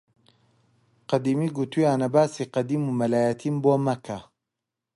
[1.09, 4.19] قەدیمی گوتوویانە باسی قەدیم و مەلایەتیم بۆ مەکە!